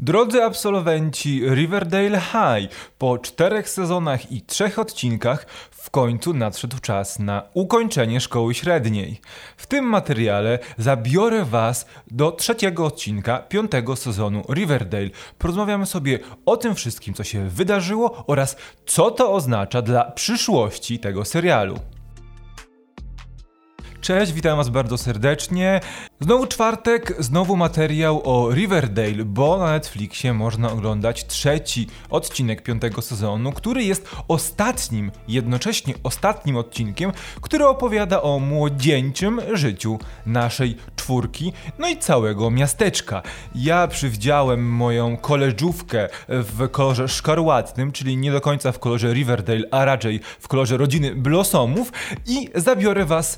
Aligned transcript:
Drodzy 0.00 0.44
absolwenci 0.44 1.42
Riverdale 1.54 2.20
High, 2.20 2.70
po 2.98 3.18
czterech 3.18 3.68
sezonach 3.68 4.32
i 4.32 4.42
trzech 4.42 4.78
odcinkach 4.78 5.46
w 5.70 5.90
końcu 5.90 6.34
nadszedł 6.34 6.78
czas 6.78 7.18
na 7.18 7.42
ukończenie 7.54 8.20
szkoły 8.20 8.54
średniej. 8.54 9.20
W 9.56 9.66
tym 9.66 9.84
materiale 9.84 10.58
zabiorę 10.76 11.44
Was 11.44 11.86
do 12.10 12.32
trzeciego 12.32 12.86
odcinka 12.86 13.38
piątego 13.38 13.96
sezonu 13.96 14.42
Riverdale. 14.54 15.10
Porozmawiamy 15.38 15.86
sobie 15.86 16.18
o 16.46 16.56
tym 16.56 16.74
wszystkim, 16.74 17.14
co 17.14 17.24
się 17.24 17.48
wydarzyło 17.48 18.24
oraz 18.26 18.56
co 18.86 19.10
to 19.10 19.32
oznacza 19.32 19.82
dla 19.82 20.04
przyszłości 20.04 20.98
tego 20.98 21.24
serialu. 21.24 21.78
Cześć, 24.08 24.32
witam 24.32 24.56
Was 24.56 24.68
bardzo 24.68 24.98
serdecznie. 24.98 25.80
Znowu 26.20 26.46
czwartek, 26.46 27.14
znowu 27.18 27.56
materiał 27.56 28.22
o 28.24 28.54
Riverdale, 28.54 29.24
bo 29.24 29.58
na 29.58 29.72
Netflixie 29.72 30.34
można 30.34 30.72
oglądać 30.72 31.26
trzeci 31.26 31.86
odcinek 32.10 32.62
piątego 32.62 33.02
sezonu, 33.02 33.52
który 33.52 33.84
jest 33.84 34.10
ostatnim, 34.28 35.10
jednocześnie 35.28 35.94
ostatnim 36.02 36.56
odcinkiem, 36.56 37.12
który 37.40 37.66
opowiada 37.66 38.22
o 38.22 38.38
młodzieńczym 38.38 39.40
życiu 39.52 39.98
naszej 40.26 40.76
czwórki, 40.96 41.52
no 41.78 41.88
i 41.88 41.96
całego 41.96 42.50
miasteczka. 42.50 43.22
Ja 43.54 43.86
przywdziałem 43.86 44.72
moją 44.72 45.16
koleżówkę 45.16 46.08
w 46.28 46.68
kolorze 46.70 47.08
szkarłatnym, 47.08 47.92
czyli 47.92 48.16
nie 48.16 48.32
do 48.32 48.40
końca 48.40 48.72
w 48.72 48.78
kolorze 48.78 49.12
Riverdale, 49.12 49.64
a 49.70 49.84
raczej 49.84 50.20
w 50.40 50.48
kolorze 50.48 50.76
rodziny 50.76 51.14
Blossomów 51.14 51.92
i 52.26 52.48
zabiorę 52.54 53.04
Was 53.04 53.36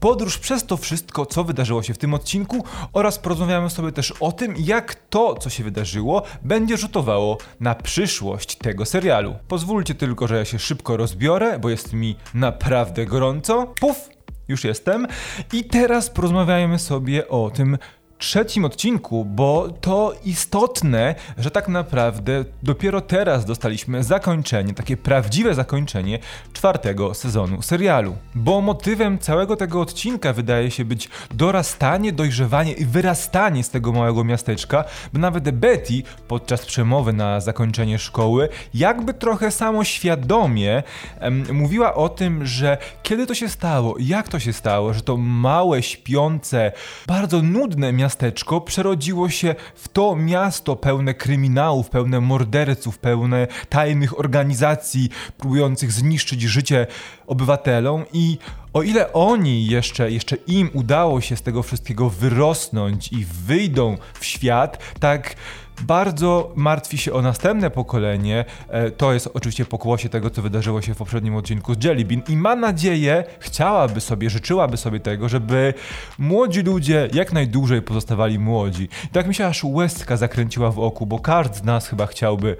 podróż 0.00 0.38
przez 0.38 0.66
to 0.66 0.76
wszystko, 0.76 1.26
co 1.26 1.44
wydarzyło 1.44 1.82
się 1.82 1.94
w 1.94 1.98
tym 1.98 2.14
odcinku 2.14 2.64
oraz 2.92 3.18
porozmawiamy 3.18 3.70
sobie 3.70 3.92
też 3.92 4.12
o 4.20 4.32
tym, 4.32 4.54
jak 4.58 4.94
to, 4.94 5.34
co 5.34 5.50
się 5.50 5.64
wydarzyło, 5.64 6.22
będzie 6.42 6.76
rzutowało 6.76 7.38
na 7.60 7.74
przyszłość 7.74 8.56
tego 8.56 8.84
serialu. 8.84 9.34
Pozwólcie 9.48 9.94
tylko, 9.94 10.28
że 10.28 10.36
ja 10.36 10.44
się 10.44 10.58
szybko 10.58 10.96
rozbiorę, 10.96 11.58
bo 11.58 11.70
jest 11.70 11.92
mi 11.92 12.16
naprawdę 12.34 13.06
gorąco. 13.06 13.74
Puf! 13.80 14.08
Już 14.48 14.64
jestem. 14.64 15.06
I 15.52 15.64
teraz 15.64 16.10
porozmawiajmy 16.10 16.78
sobie 16.78 17.28
o 17.28 17.50
tym, 17.50 17.78
trzecim 18.18 18.64
odcinku, 18.64 19.24
bo 19.24 19.68
to 19.80 20.14
istotne, 20.24 21.14
że 21.38 21.50
tak 21.50 21.68
naprawdę 21.68 22.44
dopiero 22.62 23.00
teraz 23.00 23.44
dostaliśmy 23.44 24.04
zakończenie, 24.04 24.74
takie 24.74 24.96
prawdziwe 24.96 25.54
zakończenie 25.54 26.18
czwartego 26.52 27.14
sezonu 27.14 27.62
serialu. 27.62 28.16
Bo 28.34 28.60
motywem 28.60 29.18
całego 29.18 29.56
tego 29.56 29.80
odcinka 29.80 30.32
wydaje 30.32 30.70
się 30.70 30.84
być 30.84 31.08
dorastanie, 31.30 32.12
dojrzewanie 32.12 32.72
i 32.72 32.84
wyrastanie 32.84 33.64
z 33.64 33.70
tego 33.70 33.92
małego 33.92 34.24
miasteczka, 34.24 34.84
bo 35.12 35.18
nawet 35.18 35.50
Betty 35.50 36.02
podczas 36.28 36.66
przemowy 36.66 37.12
na 37.12 37.40
zakończenie 37.40 37.98
szkoły 37.98 38.48
jakby 38.74 39.14
trochę 39.14 39.50
samoświadomie 39.50 40.82
em, 41.20 41.44
mówiła 41.52 41.94
o 41.94 42.08
tym, 42.08 42.46
że 42.46 42.78
kiedy 43.02 43.26
to 43.26 43.34
się 43.34 43.48
stało, 43.48 43.94
jak 44.00 44.28
to 44.28 44.40
się 44.40 44.52
stało, 44.52 44.94
że 44.94 45.00
to 45.00 45.16
małe, 45.16 45.82
śpiące, 45.82 46.72
bardzo 47.06 47.42
nudne 47.42 47.92
miasteczko 47.92 48.07
miasteczko 48.08 48.60
przerodziło 48.60 49.28
się 49.28 49.54
w 49.74 49.88
to 49.88 50.16
miasto 50.16 50.76
pełne 50.76 51.14
kryminałów, 51.14 51.90
pełne 51.90 52.20
morderców, 52.20 52.98
pełne 52.98 53.46
tajnych 53.68 54.18
organizacji 54.18 55.10
próbujących 55.38 55.92
zniszczyć 55.92 56.42
życie 56.42 56.86
obywatelom 57.26 58.04
i 58.12 58.38
o 58.78 58.82
ile 58.82 59.12
oni 59.12 59.66
jeszcze, 59.66 60.10
jeszcze 60.10 60.36
im 60.46 60.70
udało 60.74 61.20
się 61.20 61.36
z 61.36 61.42
tego 61.42 61.62
wszystkiego 61.62 62.10
wyrosnąć 62.10 63.12
i 63.12 63.24
wyjdą 63.24 63.96
w 64.20 64.24
świat, 64.24 64.78
tak 65.00 65.34
bardzo 65.82 66.52
martwi 66.56 66.98
się 66.98 67.12
o 67.12 67.22
następne 67.22 67.70
pokolenie. 67.70 68.44
E, 68.68 68.90
to 68.90 69.12
jest 69.12 69.28
oczywiście 69.34 69.64
pokłosie 69.64 70.08
tego, 70.08 70.30
co 70.30 70.42
wydarzyło 70.42 70.82
się 70.82 70.94
w 70.94 70.96
poprzednim 70.96 71.36
odcinku 71.36 71.74
z 71.74 71.84
Jellybean 71.84 72.22
i 72.28 72.36
ma 72.36 72.56
nadzieję, 72.56 73.24
chciałaby 73.38 74.00
sobie, 74.00 74.30
życzyłaby 74.30 74.76
sobie 74.76 75.00
tego, 75.00 75.28
żeby 75.28 75.74
młodzi 76.18 76.60
ludzie 76.60 77.08
jak 77.12 77.32
najdłużej 77.32 77.82
pozostawali 77.82 78.38
młodzi. 78.38 78.88
I 79.04 79.08
tak 79.08 79.26
mi 79.26 79.34
się 79.34 79.46
aż 79.46 79.64
łezka 79.64 80.16
zakręciła 80.16 80.70
w 80.70 80.78
oku, 80.78 81.06
bo 81.06 81.18
każdy 81.18 81.58
z 81.58 81.64
nas 81.64 81.88
chyba 81.88 82.06
chciałby, 82.06 82.56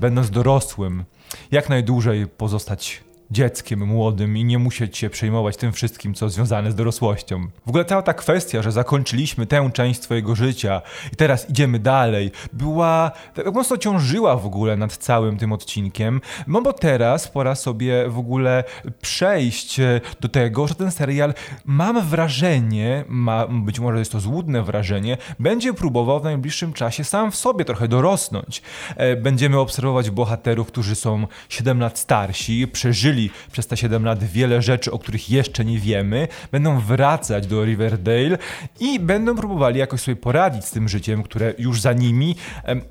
będąc 0.00 0.30
dorosłym, 0.30 1.04
jak 1.50 1.68
najdłużej 1.68 2.26
pozostać 2.26 3.09
dzieckiem 3.30 3.86
młodym 3.86 4.36
i 4.36 4.44
nie 4.44 4.58
musieć 4.58 4.98
się 4.98 5.10
przejmować 5.10 5.56
tym 5.56 5.72
wszystkim, 5.72 6.14
co 6.14 6.28
związane 6.28 6.72
z 6.72 6.74
dorosłością. 6.74 7.46
W 7.66 7.68
ogóle 7.68 7.84
cała 7.84 8.02
ta 8.02 8.14
kwestia, 8.14 8.62
że 8.62 8.72
zakończyliśmy 8.72 9.46
tę 9.46 9.70
część 9.74 10.02
swojego 10.02 10.34
życia 10.34 10.82
i 11.12 11.16
teraz 11.16 11.50
idziemy 11.50 11.78
dalej, 11.78 12.30
była 12.52 13.10
tak 13.34 13.54
mocno 13.54 13.76
ciążyła 13.76 14.36
w 14.36 14.46
ogóle 14.46 14.76
nad 14.76 14.96
całym 14.96 15.36
tym 15.36 15.52
odcinkiem, 15.52 16.20
no 16.46 16.62
bo 16.62 16.72
teraz 16.72 17.28
pora 17.28 17.54
sobie 17.54 18.08
w 18.08 18.18
ogóle 18.18 18.64
przejść 19.00 19.80
do 20.20 20.28
tego, 20.28 20.66
że 20.66 20.74
ten 20.74 20.90
serial, 20.90 21.34
mam 21.64 22.06
wrażenie, 22.06 23.04
ma, 23.08 23.46
być 23.46 23.80
może 23.80 23.98
jest 23.98 24.12
to 24.12 24.20
złudne 24.20 24.62
wrażenie, 24.62 25.16
będzie 25.38 25.74
próbował 25.74 26.20
w 26.20 26.24
najbliższym 26.24 26.72
czasie 26.72 27.04
sam 27.04 27.30
w 27.30 27.36
sobie 27.36 27.64
trochę 27.64 27.88
dorosnąć. 27.88 28.62
E, 28.96 29.16
będziemy 29.16 29.58
obserwować 29.58 30.10
bohaterów, 30.10 30.66
którzy 30.66 30.94
są 30.94 31.26
7 31.48 31.80
lat 31.80 31.98
starsi, 31.98 32.68
przeżyli 32.68 33.19
przez 33.52 33.66
te 33.66 33.76
7 33.76 34.04
lat 34.04 34.24
wiele 34.24 34.62
rzeczy, 34.62 34.92
o 34.92 34.98
których 34.98 35.30
jeszcze 35.30 35.64
nie 35.64 35.78
wiemy, 35.78 36.28
będą 36.52 36.80
wracać 36.80 37.46
do 37.46 37.64
Riverdale 37.64 38.38
i 38.80 39.00
będą 39.00 39.36
próbowali 39.36 39.78
jakoś 39.78 40.00
sobie 40.00 40.16
poradzić 40.16 40.64
z 40.64 40.70
tym 40.70 40.88
życiem, 40.88 41.22
które 41.22 41.54
już 41.58 41.80
za 41.80 41.92
nimi 41.92 42.36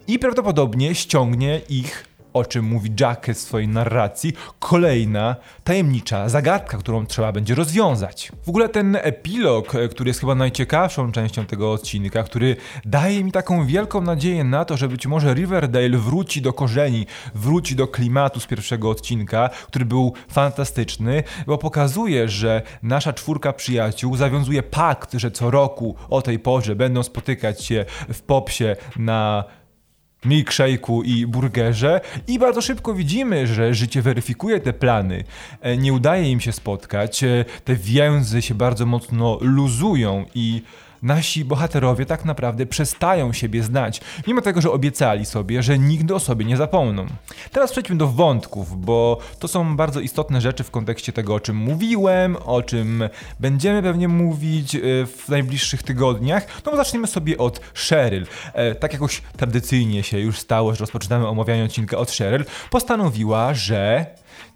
i 0.08 0.20
prawdopodobnie 0.20 0.96
ściągnie 0.96 1.62
ich 1.70 2.06
o 2.34 2.46
czym 2.46 2.66
mówi 2.66 2.92
Jack 3.00 3.28
w 3.28 3.38
swojej 3.38 3.68
narracji, 3.68 4.34
kolejna 4.60 5.36
tajemnicza 5.64 6.30
zagadka, 6.30 6.78
którą 6.78 7.06
trzeba 7.06 7.32
będzie 7.32 7.56
rozwiązać. 7.56 8.32
W 8.46 8.50
ogóle 8.50 8.70
ten 8.70 8.98
epilog, 9.02 9.76
e, 9.76 9.88
który 9.88 10.10
jest 10.10 10.20
chyba 10.20 10.36
najciekawszą 10.36 11.12
częścią 11.12 11.46
tego 11.46 11.72
odcinka, 11.72 12.24
który 12.24 12.56
daje 12.86 13.24
mi 13.24 13.32
taką 13.32 13.66
wielką 13.66 14.02
nadzieję 14.02 14.44
na 14.44 14.66
to, 14.66 14.78
że 14.78 14.88
być 14.88 15.08
może 15.08 15.34
Riverdale 15.34 15.98
wróci 15.98 16.42
do 16.42 16.54
korzeni, 16.54 17.06
wróci 17.36 17.76
do 17.76 17.88
klimatu 17.88 18.40
z 18.40 18.48
pierwszego 18.48 18.90
odcinka, 18.90 19.50
który 19.68 19.86
był 19.86 20.14
fantastyczny, 20.30 21.24
bo 21.48 21.58
pokazuje, 21.58 22.30
że 22.30 22.62
nasza 22.84 23.14
czwórka 23.14 23.54
przyjaciół 23.54 24.16
zawiązuje 24.16 24.64
pakt, 24.64 25.14
że 25.14 25.32
co 25.32 25.52
roku 25.52 25.96
o 26.10 26.22
tej 26.22 26.40
porze 26.40 26.76
będą 26.76 27.04
spotykać 27.04 27.66
się 27.66 27.86
w 28.14 28.22
popsie 28.22 28.76
na 28.96 29.44
milkshake'u 30.26 31.04
i 31.04 31.28
burgerze 31.28 32.02
i 32.28 32.40
bardzo 32.40 32.62
szybko 32.62 32.94
widzimy, 32.94 33.48
że 33.48 33.74
życie 33.74 34.02
weryfikuje 34.02 34.60
te 34.60 34.74
plany. 34.74 35.24
E, 35.62 35.78
nie 35.78 35.94
udaje 35.94 36.32
im 36.32 36.40
się 36.40 36.52
spotkać, 36.52 37.24
e, 37.24 37.46
te 37.66 37.76
więzy 37.76 38.42
się 38.42 38.56
bardzo 38.56 38.86
mocno 38.86 39.38
luzują 39.42 40.26
i 40.36 40.62
nasi 41.02 41.46
bohaterowie 41.46 42.06
tak 42.06 42.26
naprawdę 42.26 42.66
przestają 42.66 43.34
siebie 43.34 43.64
znać, 43.64 44.02
mimo 44.28 44.42
tego, 44.42 44.62
że 44.62 44.72
obiecali 44.72 45.26
sobie, 45.26 45.64
że 45.64 45.80
nigdy 45.80 46.16
o 46.16 46.20
sobie 46.20 46.46
nie 46.46 46.58
zapomną. 46.58 47.06
Teraz 47.52 47.72
przejdźmy 47.72 47.96
do 47.96 48.08
wątków, 48.08 48.86
bo 48.86 49.20
to 49.40 49.48
są 49.48 49.76
bardzo 49.76 50.00
istotne 50.00 50.42
rzeczy 50.42 50.64
w 50.64 50.72
kontekście 50.72 51.14
tego, 51.14 51.36
o 51.36 51.40
czym 51.40 51.56
mówiłem, 51.56 52.38
o 52.46 52.62
czym 52.62 53.04
będziemy 53.40 53.84
pewnie 53.84 54.08
mówić 54.08 54.76
e, 54.76 54.80
w 55.06 55.30
najbliższych 55.30 55.84
tygodniach. 55.84 56.48
No 56.66 56.72
bo 56.72 56.78
zaczniemy 56.78 57.08
sobie 57.08 57.38
od 57.38 57.60
Cheryl. 57.90 58.26
E, 58.54 58.76
tak 58.76 58.94
jakoś 58.94 59.22
tradycyjnie 59.38 60.04
się 60.04 60.20
już 60.20 60.40
stało, 60.40 60.74
że 60.74 60.80
rozpoczynamy 60.80 61.28
omawianie 61.28 61.64
odcinka 61.64 61.98
od 61.98 62.12
Cheryl. 62.12 62.46
Postanowiła, 62.72 63.54
że 63.54 64.06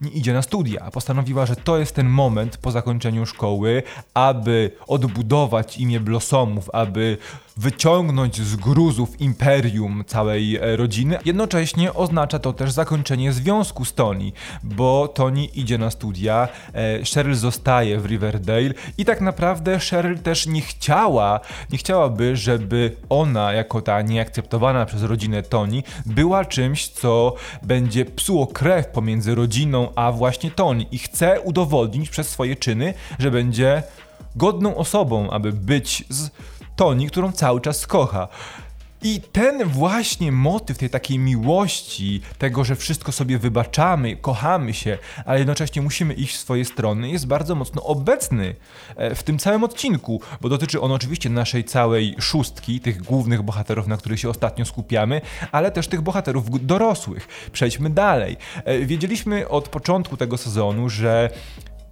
nie 0.02 0.12
idzie 0.12 0.34
na 0.34 0.42
studia. 0.42 0.92
Postanowiła, 0.92 1.46
że 1.46 1.56
to 1.56 1.78
jest 1.78 1.96
ten 1.96 2.10
moment 2.10 2.58
po 2.58 2.72
zakończeniu 2.72 3.26
szkoły, 3.26 3.84
aby 4.14 4.72
odbudować 4.88 5.78
imię 5.78 6.00
Blossomów, 6.00 6.70
aby 6.74 7.18
wyciągnąć 7.58 8.42
z 8.42 8.56
gruzów 8.56 9.22
imperium 9.22 10.04
całej 10.08 10.56
e, 10.56 10.76
rodziny. 10.76 11.20
Jednocześnie 11.26 11.94
oznacza 11.94 12.40
to 12.40 12.54
też 12.54 12.72
zakończenie 12.72 13.34
związku 13.34 13.86
z 13.86 13.94
Tony, 13.94 14.32
bo 14.64 15.08
Tony 15.08 15.46
idzie 15.46 15.78
na 15.78 15.92
studia, 15.92 16.48
e, 16.74 17.06
Cheryl 17.14 17.36
zostaje 17.36 18.00
w 18.00 18.06
Riverdale 18.06 18.74
i 18.98 19.06
tak 19.06 19.22
naprawdę 19.22 19.80
Cheryl 19.80 20.20
też 20.20 20.48
nie 20.48 20.62
chciała, 20.62 21.40
nie 21.72 21.78
chciałaby, 21.78 22.38
żeby 22.38 22.96
ona 23.10 23.54
jako 23.54 23.82
ta 23.82 24.02
nieakceptowana 24.02 24.86
przez 24.86 25.04
rodzinę 25.04 25.44
Tony 25.44 25.84
była 26.06 26.46
czymś, 26.46 26.88
co 26.88 27.36
będzie 27.64 28.06
psuło 28.06 28.48
krew 28.48 28.88
pomiędzy 28.88 29.36
rodziną 29.36 29.94
a 29.96 30.12
właśnie 30.12 30.52
Tony 30.52 30.86
i 30.92 30.98
chce 30.98 31.42
udowodnić 31.42 32.10
przez 32.10 32.30
swoje 32.30 32.56
czyny, 32.56 32.94
że 33.20 33.32
będzie 33.32 33.84
godną 34.36 34.76
osobą, 34.76 35.30
aby 35.30 35.52
być 35.52 36.06
z 36.10 36.30
Toni, 36.76 37.08
którą 37.08 37.32
cały 37.32 37.62
czas 37.62 37.88
kocha. 37.88 38.28
I 39.06 39.22
ten 39.32 39.64
właśnie 39.64 40.32
motyw 40.32 40.78
tej 40.78 40.90
takiej 40.90 41.20
miłości, 41.20 42.22
tego, 42.38 42.64
że 42.64 42.76
wszystko 42.76 43.12
sobie 43.12 43.38
wybaczamy, 43.38 44.16
kochamy 44.16 44.74
się, 44.74 44.98
ale 45.26 45.40
jednocześnie 45.40 45.82
musimy 45.82 46.14
iść 46.14 46.36
w 46.36 46.40
swoje 46.40 46.66
strony, 46.66 47.10
jest 47.10 47.28
bardzo 47.28 47.56
mocno 47.56 47.84
obecny 47.84 48.56
e, 48.96 49.16
w 49.16 49.24
tym 49.24 49.40
całym 49.40 49.64
odcinku, 49.64 50.22
bo 50.42 50.50
dotyczy 50.50 50.82
on 50.82 50.92
oczywiście 50.92 51.30
naszej 51.30 51.64
całej 51.64 52.16
szóstki, 52.20 52.80
tych 52.80 53.02
głównych 53.02 53.42
bohaterów, 53.42 53.88
na 53.88 53.98
których 53.98 54.20
się 54.20 54.30
ostatnio 54.30 54.66
skupiamy, 54.66 55.22
ale 55.52 55.72
też 55.72 55.88
tych 55.88 56.02
bohaterów 56.02 56.66
dorosłych. 56.66 57.28
Przejdźmy 57.52 57.90
dalej. 57.90 58.38
E, 58.66 58.80
wiedzieliśmy 58.80 59.50
od 59.50 59.70
początku 59.70 60.18
tego 60.18 60.38
sezonu, 60.38 60.90
że 60.90 61.30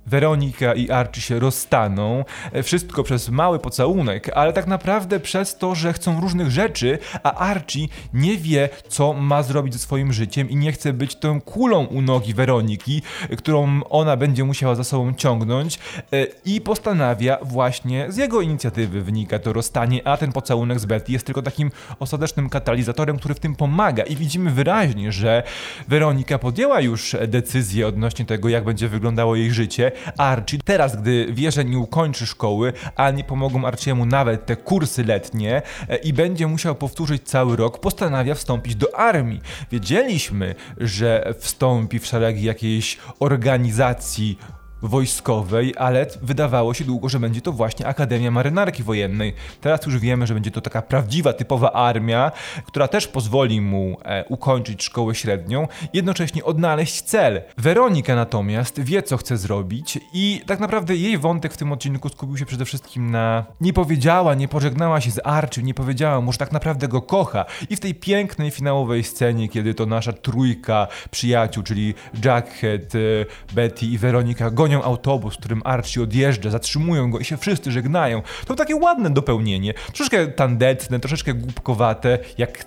Weronika 0.05 0.73
i 0.73 0.91
Archie 0.91 1.21
się 1.21 1.39
rozstaną, 1.39 2.25
e, 2.51 2.63
wszystko 2.63 3.03
przez 3.03 3.29
mały 3.29 3.59
pocałunek, 3.59 4.29
ale 4.35 4.53
tak 4.53 4.67
naprawdę 4.67 5.19
przez 5.19 5.57
to, 5.57 5.75
że 5.75 5.93
chcą 5.93 6.21
różnych 6.21 6.51
rzeczy, 6.51 6.99
a 7.23 7.33
Archie 7.33 7.87
nie 8.13 8.37
wie, 8.37 8.69
co 8.87 9.13
ma 9.13 9.43
zrobić 9.43 9.73
ze 9.73 9.79
swoim 9.79 10.13
życiem 10.13 10.49
i 10.49 10.55
nie 10.55 10.71
chce 10.71 10.93
być 10.93 11.15
tą 11.15 11.41
kulą 11.41 11.85
u 11.85 12.01
nogi 12.01 12.33
Weroniki, 12.33 13.01
którą 13.37 13.83
ona 13.83 14.17
będzie 14.17 14.43
musiała 14.43 14.75
za 14.75 14.83
sobą 14.83 15.13
ciągnąć 15.13 15.79
e, 16.13 16.27
i 16.45 16.61
postanawia 16.61 17.37
właśnie, 17.41 18.05
z 18.11 18.17
jego 18.17 18.41
inicjatywy 18.41 19.01
wynika 19.01 19.39
to 19.39 19.53
rozstanie, 19.53 20.07
a 20.07 20.17
ten 20.17 20.31
pocałunek 20.31 20.79
z 20.79 20.85
Betty 20.85 21.11
jest 21.11 21.25
tylko 21.25 21.41
takim 21.41 21.71
ostatecznym 21.99 22.49
katalizatorem, 22.49 23.17
który 23.17 23.33
w 23.33 23.39
tym 23.39 23.55
pomaga. 23.55 24.03
I 24.03 24.15
widzimy 24.15 24.51
wyraźnie, 24.51 25.11
że 25.11 25.43
Weronika 25.87 26.39
podjęła 26.39 26.81
już 26.81 27.15
decyzję 27.27 27.87
odnośnie 27.87 28.25
tego, 28.25 28.49
jak 28.49 28.63
będzie 28.63 28.87
wyglądało 28.87 29.35
jej 29.35 29.51
życie, 29.51 29.90
Archie 30.17 30.59
teraz, 30.65 30.95
gdy 31.01 31.27
wie, 31.33 31.51
że 31.51 31.65
nie 31.65 31.79
ukończy 31.79 32.27
szkoły, 32.27 32.73
a 32.95 33.11
nie 33.11 33.23
pomogą 33.23 33.65
Archiemu 33.65 34.05
nawet 34.05 34.45
te 34.45 34.55
kursy 34.55 35.03
letnie 35.03 35.61
e, 35.89 35.97
i 35.97 36.13
będzie 36.13 36.47
musiał 36.47 36.75
powtórzyć 36.75 37.23
cały 37.23 37.55
rok, 37.55 37.79
postanawia 37.79 38.35
wstąpić 38.35 38.75
do 38.75 38.99
armii. 38.99 39.41
Wiedzieliśmy, 39.71 40.55
że 40.77 41.33
wstąpi 41.39 41.99
w 41.99 42.05
szeregi 42.05 42.43
jakiejś 42.43 42.97
organizacji 43.19 44.37
wojskowej, 44.81 45.73
ale 45.77 46.05
wydawało 46.21 46.73
się 46.73 46.85
długo, 46.85 47.09
że 47.09 47.19
będzie 47.19 47.41
to 47.41 47.51
właśnie 47.51 47.87
Akademia 47.87 48.31
Marynarki 48.31 48.83
Wojennej. 48.83 49.33
Teraz 49.61 49.85
już 49.85 49.99
wiemy, 49.99 50.27
że 50.27 50.33
będzie 50.33 50.51
to 50.51 50.61
taka 50.61 50.81
prawdziwa, 50.81 51.33
typowa 51.33 51.71
armia, 51.71 52.31
która 52.65 52.87
też 52.87 53.07
pozwoli 53.07 53.61
mu 53.61 53.97
e, 54.05 54.25
ukończyć 54.25 54.83
szkołę 54.83 55.15
średnią, 55.15 55.67
jednocześnie 55.93 56.43
odnaleźć 56.43 57.01
cel. 57.01 57.41
Weronika 57.57 58.15
natomiast 58.15 58.81
wie, 58.81 59.03
co 59.03 59.17
chce 59.17 59.37
zrobić 59.37 59.99
i 60.13 60.41
tak 60.45 60.59
naprawdę 60.59 60.95
jej 60.95 61.17
wątek 61.17 61.53
w 61.53 61.57
tym 61.57 61.71
odcinku 61.71 62.09
skupił 62.09 62.37
się 62.37 62.45
przede 62.45 62.65
wszystkim 62.65 63.11
na 63.11 63.45
nie 63.61 63.73
powiedziała, 63.73 64.35
nie 64.35 64.47
pożegnała 64.47 65.01
się 65.01 65.11
z 65.11 65.19
Archie, 65.23 65.63
nie 65.63 65.73
powiedziała 65.73 66.21
mu, 66.21 66.31
że 66.31 66.37
tak 66.37 66.51
naprawdę 66.51 66.87
go 66.87 67.01
kocha. 67.01 67.45
I 67.69 67.75
w 67.75 67.79
tej 67.79 67.95
pięknej 67.95 68.51
finałowej 68.51 69.03
scenie, 69.03 69.49
kiedy 69.49 69.73
to 69.73 69.85
nasza 69.85 70.13
trójka 70.13 70.87
przyjaciół, 71.11 71.63
czyli 71.63 71.93
Jackhead, 72.25 72.95
e, 72.95 73.53
Betty 73.53 73.85
i 73.85 73.97
Weronika 73.97 74.51
gonią 74.51 74.70
gonią 74.71 74.83
autobus, 74.83 75.37
którym 75.37 75.61
Archie 75.65 76.03
odjeżdża, 76.03 76.49
zatrzymują 76.49 77.11
go 77.11 77.19
i 77.19 77.25
się 77.25 77.37
wszyscy 77.37 77.71
żegnają. 77.71 78.21
To 78.45 78.55
takie 78.55 78.75
ładne 78.75 79.09
dopełnienie, 79.09 79.73
troszeczkę 79.73 80.27
tandetne, 80.27 80.99
troszeczkę 80.99 81.33
głupkowate, 81.33 82.19
jak 82.37 82.65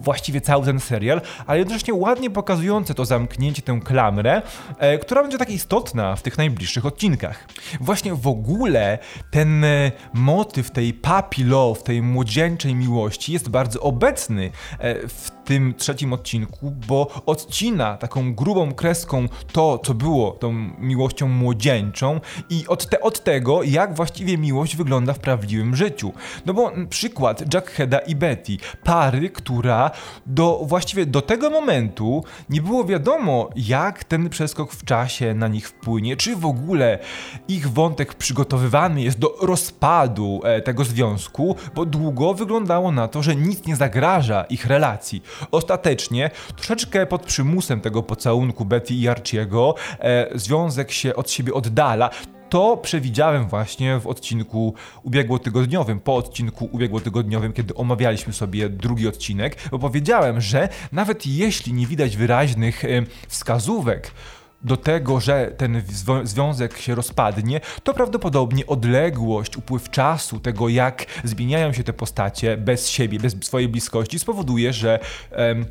właściwie 0.00 0.40
cały 0.40 0.64
ten 0.64 0.80
serial, 0.80 1.20
ale 1.46 1.58
jednocześnie 1.58 1.94
ładnie 1.94 2.30
pokazujące 2.30 2.94
to 2.94 3.04
zamknięcie, 3.04 3.62
tę 3.62 3.80
klamrę, 3.84 4.42
e, 4.78 4.98
która 4.98 5.22
będzie 5.22 5.38
tak 5.38 5.50
istotna 5.50 6.16
w 6.16 6.22
tych 6.22 6.38
najbliższych 6.38 6.86
odcinkach. 6.86 7.44
Właśnie 7.80 8.14
w 8.14 8.26
ogóle 8.26 8.98
ten 9.30 9.64
e, 9.64 9.92
motyw 10.12 10.70
tej 10.70 10.94
puppy 10.94 11.44
love, 11.44 11.82
tej 11.82 12.02
młodzieńczej 12.02 12.74
miłości 12.74 13.32
jest 13.32 13.48
bardzo 13.48 13.80
obecny 13.80 14.50
e, 14.78 15.08
w 15.08 15.37
tym 15.48 15.74
trzecim 15.74 16.12
odcinku, 16.12 16.72
bo 16.88 17.22
odcina 17.26 17.96
taką 17.96 18.34
grubą 18.34 18.74
kreską 18.74 19.28
to, 19.52 19.78
co 19.78 19.94
było 19.94 20.30
tą 20.30 20.52
miłością 20.78 21.28
młodzieńczą 21.28 22.20
i 22.50 22.66
od, 22.66 22.88
te, 22.88 23.00
od 23.00 23.24
tego, 23.24 23.62
jak 23.62 23.94
właściwie 23.94 24.38
miłość 24.38 24.76
wygląda 24.76 25.12
w 25.12 25.18
prawdziwym 25.18 25.76
życiu. 25.76 26.12
No 26.46 26.54
bo 26.54 26.72
przykład 26.90 27.54
Jackheada 27.54 27.98
i 27.98 28.14
Betty, 28.16 28.56
pary, 28.84 29.30
która 29.30 29.90
do 30.26 30.60
właściwie 30.64 31.06
do 31.06 31.22
tego 31.22 31.50
momentu 31.50 32.24
nie 32.50 32.62
było 32.62 32.84
wiadomo, 32.84 33.50
jak 33.56 34.04
ten 34.04 34.28
przeskok 34.28 34.72
w 34.72 34.84
czasie 34.84 35.34
na 35.34 35.48
nich 35.48 35.68
wpłynie, 35.68 36.16
czy 36.16 36.36
w 36.36 36.46
ogóle 36.46 36.98
ich 37.48 37.72
wątek 37.72 38.14
przygotowywany 38.14 39.02
jest 39.02 39.18
do 39.18 39.34
rozpadu 39.42 40.40
e, 40.44 40.62
tego 40.62 40.84
związku, 40.84 41.56
bo 41.74 41.84
długo 41.84 42.34
wyglądało 42.34 42.92
na 42.92 43.08
to, 43.08 43.22
że 43.22 43.36
nic 43.36 43.66
nie 43.66 43.76
zagraża 43.76 44.44
ich 44.44 44.66
relacji. 44.66 45.22
Ostatecznie, 45.50 46.30
troszeczkę 46.56 47.06
pod 47.06 47.22
przymusem 47.22 47.80
tego 47.80 48.02
pocałunku 48.02 48.64
Betty 48.64 48.94
i 48.94 49.08
Archiego, 49.08 49.74
e, 50.00 50.28
związek 50.34 50.90
się 50.90 51.14
od 51.14 51.30
siebie 51.30 51.54
oddala. 51.54 52.10
To 52.48 52.76
przewidziałem 52.76 53.48
właśnie 53.48 53.98
w 54.00 54.06
odcinku 54.06 54.74
ubiegłotygodniowym, 55.02 56.00
po 56.00 56.16
odcinku 56.16 56.68
ubiegłotygodniowym, 56.72 57.52
kiedy 57.52 57.74
omawialiśmy 57.74 58.32
sobie 58.32 58.68
drugi 58.68 59.08
odcinek, 59.08 59.56
bo 59.70 59.78
powiedziałem, 59.78 60.40
że 60.40 60.68
nawet 60.92 61.26
jeśli 61.26 61.72
nie 61.72 61.86
widać 61.86 62.16
wyraźnych 62.16 62.82
wskazówek, 63.28 64.10
do 64.62 64.76
tego, 64.76 65.20
że 65.20 65.52
ten 65.56 65.82
związek 66.24 66.78
się 66.78 66.94
rozpadnie, 66.94 67.60
to 67.82 67.94
prawdopodobnie 67.94 68.66
odległość, 68.66 69.56
upływ 69.56 69.90
czasu, 69.90 70.40
tego 70.40 70.68
jak 70.68 71.06
zmieniają 71.24 71.72
się 71.72 71.84
te 71.84 71.92
postacie 71.92 72.56
bez 72.56 72.88
siebie, 72.88 73.18
bez 73.18 73.36
swojej 73.42 73.68
bliskości, 73.68 74.18
spowoduje, 74.18 74.72
że 74.72 74.98
um, 75.36 75.66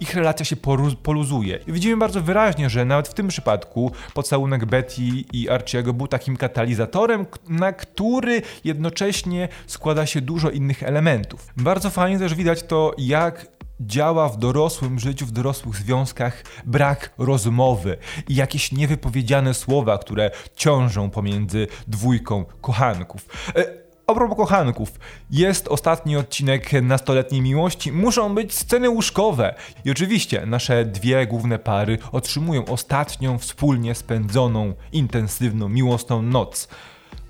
ich 0.00 0.14
relacja 0.14 0.44
się 0.44 0.56
poluzuje. 1.02 1.58
I 1.66 1.72
widzimy 1.72 1.96
bardzo 1.96 2.22
wyraźnie, 2.22 2.70
że 2.70 2.84
nawet 2.84 3.08
w 3.08 3.14
tym 3.14 3.28
przypadku 3.28 3.92
pocałunek 4.14 4.64
Betty 4.64 5.02
i 5.32 5.48
Archiego 5.48 5.92
był 5.92 6.08
takim 6.08 6.36
katalizatorem, 6.36 7.26
na 7.48 7.72
który 7.72 8.42
jednocześnie 8.64 9.48
składa 9.66 10.06
się 10.06 10.20
dużo 10.20 10.50
innych 10.50 10.82
elementów. 10.82 11.46
Bardzo 11.56 11.90
fajnie 11.90 12.18
też 12.18 12.34
widać 12.34 12.62
to, 12.62 12.94
jak 12.98 13.46
działa 13.80 14.28
w 14.28 14.36
dorosłym 14.36 14.98
życiu, 14.98 15.26
w 15.26 15.32
dorosłych 15.32 15.76
związkach 15.76 16.44
brak 16.66 17.14
rozmowy 17.18 17.96
i 18.28 18.34
jakieś 18.34 18.72
niewypowiedziane 18.72 19.54
słowa, 19.54 19.98
które 19.98 20.30
ciążą 20.56 21.10
pomiędzy 21.10 21.66
dwójką 21.86 22.44
kochanków. 22.60 23.26
E, 23.56 23.88
a 24.06 24.14
propos 24.14 24.36
kochanków, 24.36 24.92
jest 25.30 25.68
ostatni 25.68 26.16
odcinek 26.16 26.72
nastoletniej 26.82 27.40
miłości, 27.40 27.92
muszą 27.92 28.34
być 28.34 28.54
sceny 28.54 28.90
łóżkowe. 28.90 29.54
I 29.84 29.90
oczywiście 29.90 30.46
nasze 30.46 30.84
dwie 30.84 31.26
główne 31.26 31.58
pary 31.58 31.98
otrzymują 32.12 32.64
ostatnią 32.64 33.38
wspólnie 33.38 33.94
spędzoną, 33.94 34.74
intensywną, 34.92 35.68
miłosną 35.68 36.22
noc. 36.22 36.68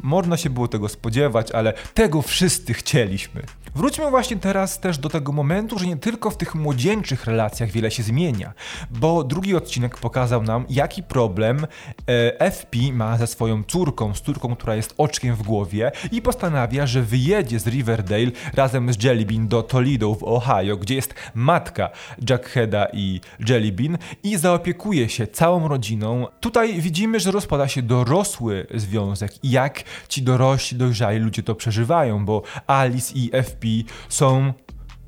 Można 0.02 0.36
się 0.36 0.50
było 0.50 0.68
tego 0.68 0.88
spodziewać, 0.88 1.52
ale 1.52 1.72
tego 1.94 2.22
wszyscy 2.22 2.74
chcieliśmy. 2.74 3.42
Wróćmy 3.74 4.10
właśnie 4.10 4.36
teraz 4.36 4.80
też 4.80 4.98
do 4.98 5.08
tego 5.08 5.32
momentu, 5.32 5.78
że 5.78 5.86
nie 5.86 5.96
tylko 5.96 6.30
w 6.30 6.36
tych 6.36 6.54
młodzieńczych 6.54 7.24
relacjach 7.24 7.70
wiele 7.70 7.90
się 7.90 8.02
zmienia, 8.02 8.52
bo 8.90 9.24
drugi 9.24 9.55
odcinek 9.55 9.98
pokazał 9.98 10.43
nam, 10.43 10.64
jaki 10.70 11.02
problem 11.02 11.67
e, 12.06 12.50
FP 12.50 12.78
ma 12.93 13.19
ze 13.19 13.26
swoją 13.26 13.64
córką, 13.64 14.14
z 14.14 14.20
córką, 14.20 14.56
która 14.56 14.74
jest 14.74 14.94
oczkiem 14.98 15.34
w 15.36 15.43
głowie 15.43 15.93
i 16.12 16.22
postanawia, 16.22 16.86
że 16.86 17.02
wyjedzie 17.02 17.58
z 17.60 17.67
Riverdale 17.67 18.31
razem 18.55 18.93
z 18.93 19.05
Jellybean 19.05 19.48
do 19.48 19.62
Toledo 19.62 20.14
w 20.14 20.24
Ohio, 20.24 20.76
gdzie 20.76 20.94
jest 20.94 21.14
matka 21.34 21.90
Jackheada 22.31 22.86
i 22.93 23.20
Jellybean 23.48 23.98
i 24.22 24.36
zaopiekuje 24.36 25.08
się 25.08 25.26
całą 25.26 25.69
rodziną. 25.69 26.26
Tutaj 26.40 26.81
widzimy, 26.81 27.20
że 27.20 27.31
rozpada 27.31 27.69
się 27.69 27.82
dorosły 27.82 28.67
związek 28.74 29.44
i 29.44 29.50
jak 29.50 29.84
ci 30.08 30.22
dorośli, 30.22 30.78
dojrzali 30.78 31.18
ludzie 31.18 31.42
to 31.42 31.54
przeżywają, 31.54 32.24
bo 32.24 32.42
Alice 32.66 33.14
i 33.14 33.30
FP 33.42 33.66
są 34.08 34.52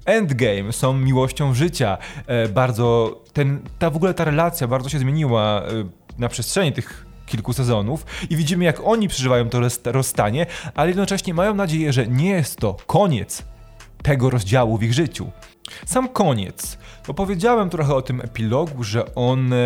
endgame, 0.04 0.72
są 0.72 0.92
miłością 0.92 1.54
życia. 1.54 1.98
E, 2.26 2.48
bardzo 2.48 3.20
ten, 3.32 3.60
ta 3.78 3.90
w 3.90 3.96
ogóle 3.96 4.14
ta 4.14 4.24
relacja 4.24 4.68
bardzo 4.68 4.88
się 4.88 4.98
zmieniła 4.98 5.62
e, 5.62 5.64
na 6.18 6.28
przestrzeni 6.28 6.72
tych 6.72 7.06
kilku 7.26 7.52
sezonów 7.52 8.06
i 8.30 8.36
widzimy 8.36 8.64
jak 8.64 8.80
oni 8.84 9.08
przeżywają 9.08 9.48
to 9.48 9.60
rozstanie, 9.84 10.46
ale 10.74 10.88
jednocześnie 10.88 11.34
mają 11.34 11.54
nadzieję, 11.54 11.92
że 11.92 12.06
nie 12.06 12.30
jest 12.30 12.56
to 12.56 12.76
koniec 12.86 13.42
tego 14.02 14.30
rozdziału 14.30 14.78
w 14.78 14.82
ich 14.82 14.94
życiu. 14.94 15.30
Sam 15.86 16.08
koniec. 16.08 16.78
Opowiedziałem 17.08 17.70
trochę 17.70 17.94
o 17.94 18.02
tym 18.02 18.20
epilogu, 18.20 18.84
że 18.84 19.14
on 19.14 19.52
e, 19.52 19.56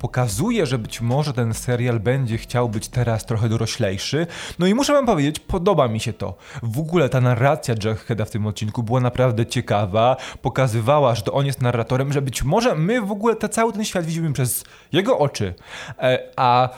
pokazuje, 0.00 0.66
że 0.66 0.78
być 0.78 1.00
może 1.00 1.32
ten 1.32 1.54
serial 1.54 2.00
będzie 2.00 2.38
chciał 2.38 2.68
być 2.68 2.88
teraz 2.88 3.26
trochę 3.26 3.48
doroślejszy. 3.48 4.26
No 4.58 4.66
i 4.66 4.74
muszę 4.74 4.92
wam 4.92 5.06
powiedzieć, 5.06 5.38
podoba 5.38 5.88
mi 5.88 6.00
się 6.00 6.12
to. 6.12 6.34
W 6.62 6.78
ogóle 6.78 7.08
ta 7.08 7.20
narracja 7.20 7.74
Jackheada 7.84 8.24
w 8.24 8.30
tym 8.30 8.46
odcinku 8.46 8.82
była 8.82 9.00
naprawdę 9.00 9.46
ciekawa, 9.46 10.16
pokazywała, 10.42 11.14
że 11.14 11.22
to 11.22 11.32
on 11.32 11.46
jest 11.46 11.60
narratorem, 11.60 12.12
że 12.12 12.22
być 12.22 12.42
może 12.42 12.74
my 12.74 13.00
w 13.00 13.12
ogóle 13.12 13.36
te, 13.36 13.48
cały 13.48 13.72
ten 13.72 13.84
świat 13.84 14.04
widzimy 14.04 14.32
przez 14.32 14.64
jego 14.92 15.18
oczy, 15.18 15.54
e, 15.98 16.18
a 16.36 16.68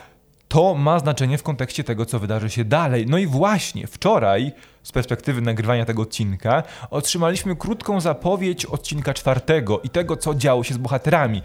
to 0.52 0.75
ma 0.75 0.99
znaczenie 0.99 1.38
w 1.38 1.42
kontekście 1.42 1.85
tego, 1.85 2.06
co 2.06 2.18
wydarzy 2.18 2.50
się 2.50 2.64
dalej. 2.64 3.06
No 3.06 3.18
i 3.18 3.26
właśnie 3.26 3.87
wczoraj, 3.87 4.52
z 4.82 4.92
perspektywy 4.92 5.40
nagrywania 5.40 5.85
tego 5.85 6.02
odcinka, 6.02 6.62
otrzymaliśmy 6.90 7.56
krótką 7.56 8.00
zapowiedź 8.00 8.66
odcinka 8.66 9.14
czwartego 9.14 9.80
i 9.80 9.88
tego, 9.88 10.16
co 10.16 10.35
działo 10.35 10.64
się 10.64 10.75
z 10.75 10.78
bohaterami. 10.78 11.42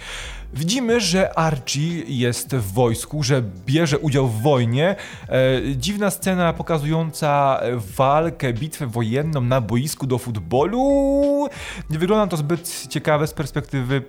Widzimy, 0.54 1.02
że 1.02 1.40
Archie 1.40 2.04
jest 2.08 2.56
w 2.56 2.74
wojsku, 2.74 3.24
że 3.24 3.44
bierze 3.66 4.00
udział 4.00 4.28
w 4.28 4.42
wojnie. 4.42 4.96
E, 5.30 5.76
dziwna 5.76 6.10
scena 6.10 6.54
pokazująca 6.54 7.62
walkę, 7.98 8.54
bitwę 8.54 8.88
wojenną 8.88 9.42
na 9.42 9.62
boisku 9.62 10.08
do 10.08 10.18
futbolu. 10.18 11.48
Nie 11.90 12.00
wygląda 12.00 12.28
to 12.28 12.38
zbyt 12.38 12.88
ciekawe 12.90 13.28
z 13.28 13.34
perspektywy 13.34 14.02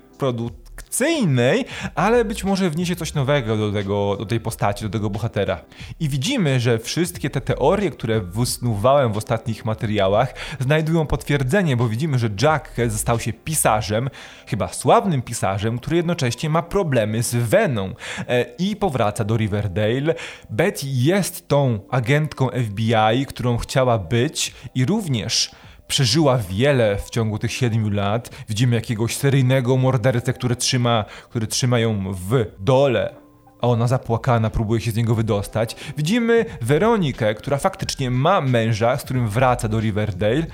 produkcyjnej, 0.89 1.65
ale 1.95 2.25
być 2.25 2.45
może 2.45 2.71
wniesie 2.71 2.97
coś 2.97 3.15
nowego 3.15 3.57
do, 3.57 3.73
tego, 3.73 4.17
do 4.17 4.27
tej 4.27 4.41
postaci, 4.41 4.85
do 4.85 4.91
tego 4.91 5.11
bohatera. 5.11 5.61
I 6.01 6.09
widzimy, 6.09 6.61
że 6.61 6.79
wszystkie 6.79 7.31
te 7.31 7.41
teorie, 7.41 7.91
które 7.91 8.21
wysnuwałem 8.21 9.13
w 9.13 9.17
ostatnich 9.17 9.65
materiałach, 9.65 10.35
znajdują 10.61 11.07
potwierdzenie, 11.07 11.77
bo 11.77 11.89
widzimy, 11.89 12.19
że 12.19 12.29
Jack 12.43 12.77
stał 12.91 13.21
się 13.21 13.33
pisarzem, 13.33 14.11
chyba 14.47 14.69
sławnym 14.69 15.23
pisarzem, 15.23 15.79
który 15.79 15.97
jednocześnie 15.97 16.51
ma 16.51 16.63
problemy 16.63 17.23
z 17.23 17.35
Veną 17.35 17.95
e, 18.29 18.43
i 18.59 18.77
powraca 18.77 19.25
do 19.25 19.37
Riverdale. 19.37 20.15
Betty 20.51 20.87
jest 20.87 21.49
tą 21.49 21.81
agentką 21.91 22.49
FBI, 22.49 23.27
którą 23.27 23.57
chciała 23.57 23.99
być 23.99 24.55
i 24.75 24.85
również 24.85 25.51
przeżyła 25.89 26.39
wiele 26.39 26.97
w 26.97 27.11
ciągu 27.11 27.39
tych 27.39 27.53
siedmiu 27.53 27.91
lat. 27.91 28.31
Widzimy 28.49 28.77
jakiegoś 28.77 29.17
seryjnego 29.17 29.77
mordercę, 29.77 30.33
który 30.33 30.57
trzyma, 30.57 31.05
który 31.31 31.47
trzyma 31.47 31.79
ją 31.79 32.13
w 32.13 32.45
dole 32.59 33.29
a 33.61 33.67
ona 33.67 33.87
zapłakana 33.87 34.51
próbuje 34.51 34.81
się 34.81 34.91
z 34.91 34.97
niego 34.97 35.15
wydostać. 35.15 35.77
Widzimy 35.97 36.45
Weronikę, 36.61 37.35
która 37.35 37.57
faktycznie 37.59 38.11
ma 38.11 38.41
męża, 38.41 38.97
z 38.97 39.05
którym 39.05 39.29
wraca 39.29 39.69
do 39.69 39.81
Riverdale. 39.81 40.47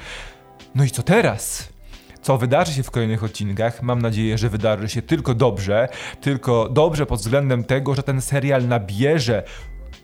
No 0.74 0.84
i 0.84 0.90
co 0.90 1.02
teraz? 1.02 1.68
Co 2.22 2.38
wydarzy 2.38 2.72
się 2.72 2.82
w 2.82 2.90
kolejnych 2.90 3.24
odcinkach? 3.24 3.82
Mam 3.82 4.02
nadzieję, 4.02 4.38
że 4.38 4.48
wydarzy 4.48 4.88
się 4.88 5.02
tylko 5.02 5.34
dobrze, 5.34 5.88
tylko 6.20 6.68
dobrze 6.68 7.06
pod 7.06 7.20
względem 7.20 7.64
tego, 7.64 7.94
że 7.94 8.02
ten 8.02 8.20
serial 8.20 8.68
nabierze 8.68 9.42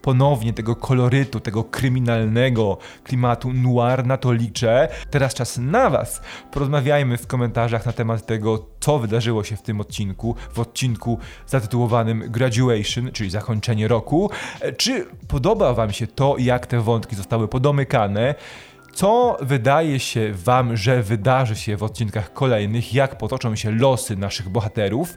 ponownie 0.03 0.53
tego 0.53 0.77
kolorytu, 0.77 1.41
tego 1.41 1.65
kryminalnego 1.65 2.79
klimatu 3.05 3.53
noir, 3.53 4.07
na 4.07 4.17
to 4.17 4.33
liczę. 4.33 4.89
Teraz 5.11 5.35
czas 5.35 5.59
na 5.59 5.91
Was. 5.91 6.23
Porozmawiajmy 6.53 7.17
w 7.19 7.27
komentarzach 7.27 7.87
na 7.87 7.93
temat 7.93 8.27
tego, 8.27 8.67
co 8.81 8.99
wydarzyło 8.99 9.45
się 9.45 9.57
w 9.57 9.63
tym 9.63 9.81
odcinku, 9.81 10.35
w 10.53 10.59
odcinku 10.59 11.19
zatytułowanym 11.47 12.25
Graduation, 12.29 13.13
czyli 13.13 13.31
zakończenie 13.31 13.89
roku. 13.89 14.31
Czy 14.77 15.07
podoba 15.29 15.75
Wam 15.75 15.93
się 15.93 16.07
to, 16.07 16.37
jak 16.39 16.67
te 16.67 16.81
wątki 16.81 17.17
zostały 17.17 17.49
podomykane? 17.49 18.35
Co 18.93 19.37
wydaje 19.41 20.01
się 20.01 20.33
Wam, 20.33 20.77
że 20.77 21.03
wydarzy 21.03 21.57
się 21.57 21.77
w 21.77 21.83
odcinkach 21.83 22.33
kolejnych? 22.33 22.95
Jak 22.95 23.19
potoczą 23.19 23.57
się 23.57 23.71
losy 23.71 24.17
naszych 24.17 24.49
bohaterów? 24.49 25.17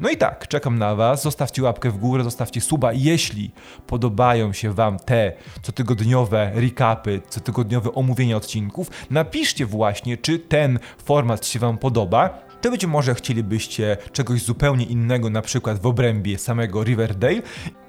No 0.00 0.10
i 0.10 0.16
tak, 0.16 0.48
czekam 0.48 0.78
na 0.78 0.94
Was. 0.94 1.22
Zostawcie 1.22 1.62
łapkę 1.62 1.90
w 1.90 1.98
górę, 1.98 2.24
zostawcie 2.24 2.60
suba. 2.60 2.92
Jeśli 2.92 3.50
podobają 3.86 4.52
się 4.52 4.72
Wam 4.72 4.98
te 4.98 5.32
cotygodniowe 5.62 6.52
recapy, 6.54 7.20
cotygodniowe 7.28 7.92
omówienia 7.92 8.36
odcinków, 8.36 8.90
napiszcie 9.10 9.66
właśnie, 9.66 10.16
czy 10.16 10.38
ten 10.38 10.78
format 11.04 11.46
się 11.46 11.58
Wam 11.58 11.78
podoba. 11.78 12.44
Czy 12.60 12.70
być 12.70 12.86
może 12.86 13.14
chcielibyście 13.14 13.96
czegoś 14.12 14.42
zupełnie 14.42 14.84
innego, 14.84 15.30
na 15.30 15.42
przykład 15.42 15.78
w 15.78 15.86
obrębie 15.86 16.38
samego 16.38 16.84
Riverdale? 16.84 17.42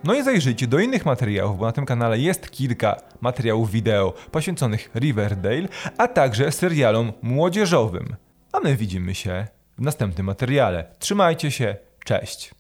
No 0.04 0.14
i 0.14 0.24
zajrzyjcie 0.24 0.68
do 0.68 0.80
innych 0.80 1.06
materiałów, 1.06 1.58
bo 1.58 1.66
na 1.66 1.72
tym 1.72 1.86
kanale 1.86 2.20
jest 2.20 2.52
kilka 2.52 2.96
materiałów 3.22 3.72
wideo 3.72 4.14
poświęconych 4.32 4.90
Riverdale, 4.96 5.68
a 5.98 6.08
także 6.08 6.52
serialom 6.52 7.14
młodzieżowym. 7.22 8.16
A 8.52 8.60
my 8.60 8.76
widzimy 8.76 9.16
się 9.16 9.48
w 9.78 9.82
następnym 9.82 10.26
materiale. 10.26 10.86
Trzymajcie 11.00 11.52
się, 11.52 11.76
Cześć. 12.06 12.52